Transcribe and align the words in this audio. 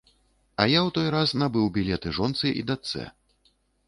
А 0.63 0.65
я 0.69 0.77
ў 0.77 0.89
той 0.95 1.09
раз 1.15 1.33
набыў 1.41 1.67
білеты 1.75 2.13
жонцы 2.19 2.47
і 2.63 2.65
дачцэ. 2.73 3.05